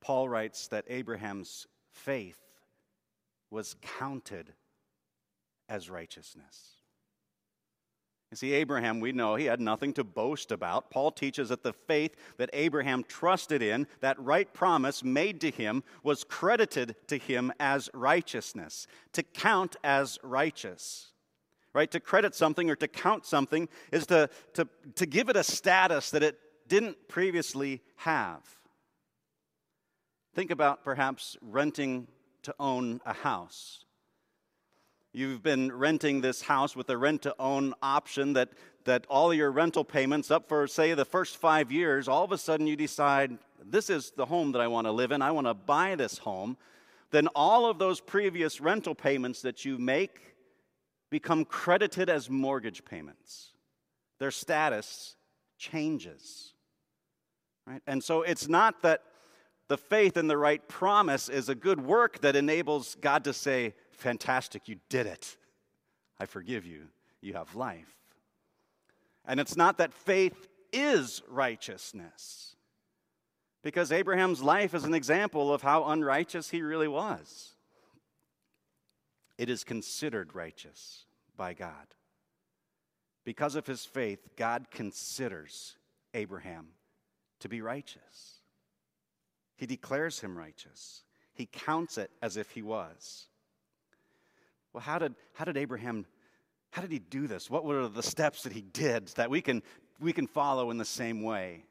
Paul 0.00 0.28
writes 0.28 0.66
that 0.68 0.84
Abraham's 0.88 1.66
faith 1.92 2.40
was 3.50 3.76
counted 3.98 4.54
as 5.68 5.90
righteousness. 5.90 6.79
You 8.30 8.36
see, 8.36 8.52
Abraham, 8.52 9.00
we 9.00 9.10
know 9.10 9.34
he 9.34 9.46
had 9.46 9.60
nothing 9.60 9.92
to 9.94 10.04
boast 10.04 10.52
about. 10.52 10.90
Paul 10.90 11.10
teaches 11.10 11.48
that 11.48 11.64
the 11.64 11.72
faith 11.72 12.14
that 12.36 12.50
Abraham 12.52 13.02
trusted 13.02 13.60
in, 13.60 13.88
that 14.00 14.20
right 14.20 14.52
promise 14.52 15.02
made 15.02 15.40
to 15.40 15.50
him, 15.50 15.82
was 16.04 16.22
credited 16.22 16.94
to 17.08 17.18
him 17.18 17.52
as 17.58 17.90
righteousness, 17.92 18.86
to 19.14 19.24
count 19.24 19.74
as 19.82 20.18
righteous. 20.22 21.08
Right? 21.72 21.90
To 21.90 22.00
credit 22.00 22.34
something 22.36 22.70
or 22.70 22.76
to 22.76 22.88
count 22.88 23.26
something 23.26 23.68
is 23.92 24.06
to, 24.06 24.30
to, 24.54 24.68
to 24.96 25.06
give 25.06 25.28
it 25.28 25.36
a 25.36 25.44
status 25.44 26.10
that 26.10 26.22
it 26.22 26.38
didn't 26.68 27.08
previously 27.08 27.80
have. 27.96 28.42
Think 30.34 30.52
about 30.52 30.84
perhaps 30.84 31.36
renting 31.40 32.06
to 32.42 32.54
own 32.60 33.00
a 33.04 33.12
house. 33.12 33.84
You've 35.12 35.42
been 35.42 35.72
renting 35.76 36.20
this 36.20 36.42
house 36.42 36.76
with 36.76 36.88
a 36.88 36.96
rent 36.96 37.22
to 37.22 37.34
own 37.38 37.74
option 37.82 38.34
that, 38.34 38.50
that 38.84 39.06
all 39.08 39.34
your 39.34 39.50
rental 39.50 39.84
payments 39.84 40.30
up 40.30 40.48
for, 40.48 40.68
say, 40.68 40.94
the 40.94 41.04
first 41.04 41.36
five 41.36 41.72
years, 41.72 42.06
all 42.06 42.22
of 42.22 42.30
a 42.30 42.38
sudden 42.38 42.68
you 42.68 42.76
decide, 42.76 43.36
this 43.64 43.90
is 43.90 44.12
the 44.12 44.26
home 44.26 44.52
that 44.52 44.60
I 44.60 44.68
want 44.68 44.86
to 44.86 44.92
live 44.92 45.10
in, 45.10 45.20
I 45.20 45.32
want 45.32 45.48
to 45.48 45.54
buy 45.54 45.96
this 45.96 46.18
home. 46.18 46.56
Then 47.10 47.26
all 47.34 47.66
of 47.68 47.80
those 47.80 48.00
previous 48.00 48.60
rental 48.60 48.94
payments 48.94 49.42
that 49.42 49.64
you 49.64 49.78
make 49.78 50.36
become 51.10 51.44
credited 51.44 52.08
as 52.08 52.30
mortgage 52.30 52.84
payments. 52.84 53.50
Their 54.20 54.30
status 54.30 55.16
changes. 55.58 56.54
Right? 57.66 57.82
And 57.84 58.02
so 58.02 58.22
it's 58.22 58.48
not 58.48 58.82
that 58.82 59.02
the 59.66 59.76
faith 59.76 60.16
and 60.16 60.30
the 60.30 60.36
right 60.36 60.66
promise 60.68 61.28
is 61.28 61.48
a 61.48 61.54
good 61.56 61.80
work 61.80 62.20
that 62.20 62.36
enables 62.36 62.94
God 63.00 63.24
to 63.24 63.32
say, 63.32 63.74
Fantastic, 64.00 64.66
you 64.66 64.76
did 64.88 65.06
it. 65.06 65.36
I 66.18 66.24
forgive 66.24 66.64
you. 66.64 66.88
You 67.20 67.34
have 67.34 67.54
life. 67.54 67.94
And 69.26 69.38
it's 69.38 69.56
not 69.56 69.76
that 69.76 69.92
faith 69.92 70.48
is 70.72 71.22
righteousness, 71.28 72.56
because 73.62 73.92
Abraham's 73.92 74.42
life 74.42 74.74
is 74.74 74.84
an 74.84 74.94
example 74.94 75.52
of 75.52 75.60
how 75.60 75.84
unrighteous 75.84 76.48
he 76.48 76.62
really 76.62 76.88
was. 76.88 77.50
It 79.36 79.50
is 79.50 79.64
considered 79.64 80.34
righteous 80.34 81.04
by 81.36 81.52
God. 81.52 81.94
Because 83.24 83.54
of 83.54 83.66
his 83.66 83.84
faith, 83.84 84.28
God 84.36 84.70
considers 84.70 85.76
Abraham 86.14 86.68
to 87.40 87.50
be 87.50 87.60
righteous. 87.60 88.40
He 89.56 89.66
declares 89.66 90.20
him 90.20 90.38
righteous. 90.38 91.02
He 91.34 91.44
counts 91.44 91.98
it 91.98 92.10
as 92.22 92.38
if 92.38 92.52
he 92.52 92.62
was. 92.62 93.26
Well, 94.72 94.80
how 94.80 94.98
did, 94.98 95.14
how 95.34 95.44
did 95.44 95.56
Abraham, 95.56 96.06
how 96.70 96.82
did 96.82 96.92
he 96.92 96.98
do 96.98 97.26
this? 97.26 97.50
What 97.50 97.64
were 97.64 97.88
the 97.88 98.02
steps 98.02 98.42
that 98.44 98.52
he 98.52 98.62
did 98.62 99.08
that 99.08 99.30
we 99.30 99.40
can, 99.40 99.62
we 100.00 100.12
can 100.12 100.26
follow 100.26 100.70
in 100.70 100.78
the 100.78 100.84
same 100.84 101.22
way? 101.22 101.64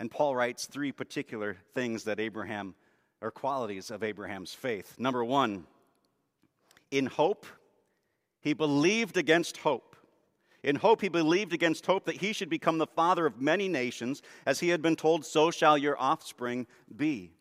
And 0.00 0.10
Paul 0.10 0.36
writes 0.36 0.66
three 0.66 0.92
particular 0.92 1.56
things 1.74 2.04
that 2.04 2.20
Abraham, 2.20 2.74
or 3.20 3.30
qualities 3.30 3.90
of 3.90 4.02
Abraham's 4.02 4.54
faith. 4.54 4.94
Number 4.98 5.24
one, 5.24 5.66
in 6.90 7.06
hope, 7.06 7.46
he 8.40 8.52
believed 8.52 9.16
against 9.16 9.58
hope. 9.58 9.96
In 10.62 10.76
hope, 10.76 11.00
he 11.00 11.08
believed 11.08 11.52
against 11.52 11.86
hope 11.86 12.04
that 12.06 12.16
he 12.16 12.32
should 12.32 12.48
become 12.48 12.78
the 12.78 12.86
father 12.86 13.26
of 13.26 13.40
many 13.40 13.68
nations, 13.68 14.22
as 14.46 14.60
he 14.60 14.68
had 14.68 14.82
been 14.82 14.96
told, 14.96 15.24
So 15.24 15.50
shall 15.50 15.78
your 15.78 15.98
offspring 16.00 16.66
be. 16.94 17.32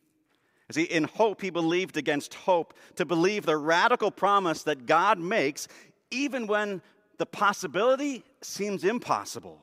See, 0.71 0.83
in 0.83 1.05
hope, 1.05 1.41
he 1.41 1.49
believed 1.49 1.95
against 1.95 2.33
hope, 2.33 2.73
to 2.95 3.05
believe 3.05 3.45
the 3.45 3.55
radical 3.55 4.11
promise 4.11 4.63
that 4.63 4.85
God 4.85 5.17
makes, 5.19 5.67
even 6.11 6.45
when 6.45 6.81
the 7.17 7.25
possibility 7.25 8.23
seems 8.41 8.83
impossible. 8.83 9.61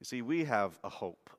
You 0.00 0.04
see, 0.04 0.22
we 0.22 0.44
have 0.44 0.78
a 0.84 0.88
hope. 0.88 1.30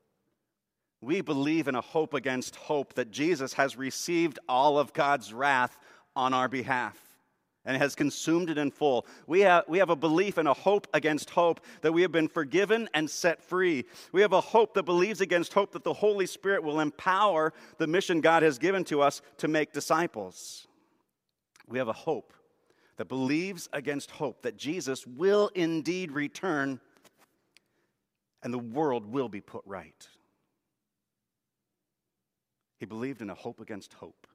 We 1.00 1.20
believe 1.20 1.68
in 1.68 1.74
a 1.74 1.80
hope 1.80 2.14
against 2.14 2.56
hope 2.56 2.94
that 2.94 3.10
Jesus 3.10 3.52
has 3.54 3.76
received 3.76 4.38
all 4.48 4.78
of 4.78 4.92
God's 4.92 5.32
wrath 5.32 5.76
on 6.14 6.34
our 6.34 6.48
behalf 6.48 7.11
and 7.64 7.76
has 7.76 7.94
consumed 7.94 8.50
it 8.50 8.58
in 8.58 8.70
full. 8.70 9.06
We 9.26 9.40
have, 9.40 9.64
we 9.68 9.78
have 9.78 9.90
a 9.90 9.96
belief 9.96 10.36
and 10.38 10.48
a 10.48 10.54
hope 10.54 10.88
against 10.92 11.30
hope 11.30 11.60
that 11.82 11.92
we 11.92 12.02
have 12.02 12.12
been 12.12 12.28
forgiven 12.28 12.88
and 12.92 13.08
set 13.08 13.42
free. 13.42 13.84
We 14.10 14.20
have 14.22 14.32
a 14.32 14.40
hope 14.40 14.74
that 14.74 14.82
believes 14.82 15.20
against 15.20 15.52
hope 15.52 15.72
that 15.72 15.84
the 15.84 15.92
Holy 15.92 16.26
Spirit 16.26 16.62
will 16.64 16.80
empower 16.80 17.52
the 17.78 17.86
mission 17.86 18.20
God 18.20 18.42
has 18.42 18.58
given 18.58 18.84
to 18.84 19.00
us 19.00 19.22
to 19.38 19.48
make 19.48 19.72
disciples. 19.72 20.66
We 21.68 21.78
have 21.78 21.88
a 21.88 21.92
hope 21.92 22.32
that 22.96 23.08
believes 23.08 23.68
against 23.72 24.10
hope 24.10 24.42
that 24.42 24.56
Jesus 24.56 25.06
will 25.06 25.50
indeed 25.54 26.12
return 26.12 26.80
and 28.42 28.52
the 28.52 28.58
world 28.58 29.06
will 29.06 29.28
be 29.28 29.40
put 29.40 29.62
right. 29.64 30.08
He 32.78 32.86
believed 32.86 33.22
in 33.22 33.30
a 33.30 33.34
hope 33.34 33.60
against 33.60 33.94
hope. 33.94 34.26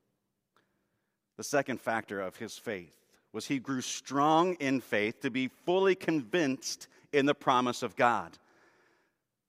The 1.36 1.44
second 1.44 1.82
factor 1.82 2.22
of 2.22 2.38
his 2.38 2.58
faith 2.58 2.94
was 3.34 3.48
he 3.48 3.60
grew 3.60 3.82
strong 3.82 4.56
in 4.56 4.82
faith 4.82 5.22
to 5.22 5.30
be 5.30 5.50
fully 5.66 5.96
convinced 5.96 6.88
in 7.12 7.26
the 7.26 7.36
promise 7.36 7.84
of 7.84 7.96
God. 7.96 8.38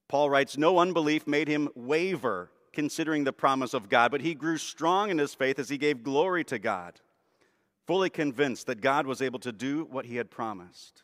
Paul 0.08 0.30
writes, 0.30 0.56
No 0.56 0.78
unbelief 0.78 1.26
made 1.26 1.48
him 1.48 1.68
waver 1.74 2.50
considering 2.72 3.24
the 3.24 3.32
promise 3.32 3.74
of 3.74 3.88
God, 3.88 4.10
but 4.10 4.20
he 4.20 4.34
grew 4.34 4.56
strong 4.56 5.10
in 5.10 5.18
his 5.18 5.34
faith 5.34 5.58
as 5.58 5.68
he 5.68 5.78
gave 5.78 6.02
glory 6.02 6.44
to 6.44 6.58
God, 6.58 7.00
fully 7.86 8.10
convinced 8.10 8.66
that 8.66 8.80
God 8.80 9.06
was 9.06 9.20
able 9.20 9.38
to 9.40 9.52
do 9.52 9.86
what 9.90 10.06
he 10.06 10.16
had 10.16 10.30
promised. 10.30 11.02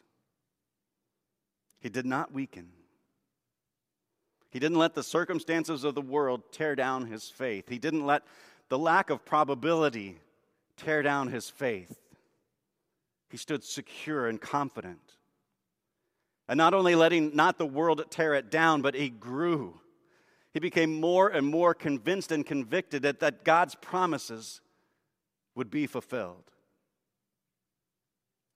He 1.81 1.89
did 1.89 2.07
not 2.07 2.33
weaken. 2.33 2.69
He 4.51 4.61
didn't 4.61 4.79
let 4.79 4.95
the 4.95 5.03
circumstances 5.03 5.83
of 5.83 5.97
the 5.97 6.01
world 6.01 6.53
tear 6.53 6.77
down 6.77 7.07
his 7.07 7.29
faith. 7.29 7.69
He 7.69 7.79
didn't 7.79 8.07
let 8.07 8.23
the 8.69 8.79
lack 8.79 9.11
of 9.11 9.25
probability 9.25 10.21
tear 10.77 11.03
down 11.03 11.29
his 11.29 11.51
faith. 11.51 12.04
He 13.35 13.39
stood 13.39 13.65
secure 13.65 14.29
and 14.29 14.41
confident. 14.41 15.17
And 16.47 16.57
not 16.57 16.73
only 16.73 16.95
letting 16.95 17.35
not 17.35 17.59
the 17.59 17.67
world 17.67 18.01
tear 18.09 18.35
it 18.35 18.49
down, 18.49 18.81
but 18.81 18.95
he 18.95 19.11
grew. 19.11 19.81
He 20.53 20.61
became 20.61 21.01
more 21.01 21.31
and 21.31 21.45
more 21.45 21.75
convinced 21.75 22.31
and 22.31 22.47
convicted 22.47 23.03
that, 23.03 23.19
that 23.19 23.43
God's 23.43 23.75
promises 23.75 24.61
would 25.57 25.69
be 25.69 25.89
fulfilled. 25.89 26.45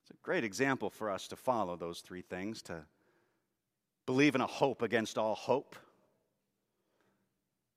It's 0.02 0.12
a 0.12 0.22
great 0.22 0.44
example 0.44 0.90
for 0.90 1.10
us 1.10 1.26
to 1.26 1.34
follow 1.34 1.74
those 1.74 1.98
three 1.98 2.22
things 2.22 2.62
to 2.62 2.84
believe 4.06 4.36
in 4.36 4.40
a 4.40 4.46
hope 4.46 4.82
against 4.82 5.18
all 5.18 5.34
hope, 5.34 5.74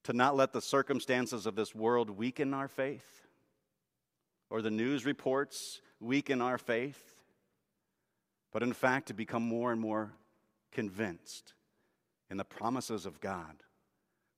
to 0.04 0.14
not 0.14 0.36
let 0.36 0.54
the 0.54 0.62
circumstances 0.62 1.48
of 1.48 1.56
this 1.56 1.74
world 1.74 2.12
weaken 2.12 2.54
our 2.54 2.68
faith 2.68 3.26
or 4.52 4.62
the 4.62 4.70
news 4.70 5.04
reports 5.04 5.82
weaken 6.02 6.42
our 6.42 6.58
faith, 6.58 7.14
but 8.52 8.64
in 8.64 8.74
fact 8.74 9.08
to 9.08 9.14
become 9.14 9.44
more 9.44 9.72
and 9.72 9.80
more 9.80 10.12
convinced 10.72 11.54
in 12.30 12.38
the 12.38 12.44
promises 12.44 13.06
of 13.06 13.22
God. 13.22 13.64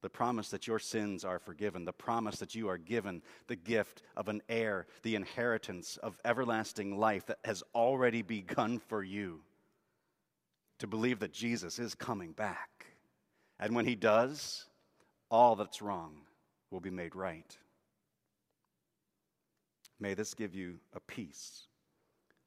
The 0.02 0.10
promise 0.10 0.50
that 0.50 0.68
your 0.68 0.80
sins 0.80 1.24
are 1.24 1.40
forgiven, 1.40 1.86
the 1.86 1.94
promise 1.94 2.38
that 2.40 2.54
you 2.54 2.68
are 2.68 2.78
given 2.78 3.22
the 3.48 3.56
gift 3.56 4.04
of 4.18 4.28
an 4.28 4.42
heir, 4.50 4.86
the 5.02 5.16
inheritance 5.16 5.96
of 5.96 6.18
everlasting 6.26 6.98
life 6.98 7.26
that 7.28 7.40
has 7.46 7.64
already 7.74 8.22
begun 8.22 8.80
for 8.80 9.02
you. 9.02 9.40
To 10.80 10.88
believe 10.88 11.20
that 11.20 11.32
Jesus 11.32 11.80
is 11.80 11.96
coming 11.96 12.34
back. 12.34 12.88
And 13.58 13.74
when 13.74 13.86
he 13.86 13.96
does, 13.96 14.66
all 15.32 15.56
that's 15.56 15.82
wrong 15.82 16.18
will 16.70 16.82
be 16.82 16.90
made 16.90 17.16
right. 17.16 17.58
May 20.00 20.14
this 20.14 20.34
give 20.34 20.54
you 20.54 20.80
a 20.94 21.00
peace 21.00 21.68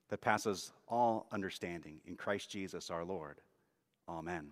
that 0.08 0.20
passes 0.20 0.72
all 0.88 1.26
understanding 1.32 2.00
in 2.04 2.16
Christ 2.16 2.50
Jesus 2.50 2.90
our 2.90 3.04
Lord. 3.04 3.40
Amen. 4.08 4.50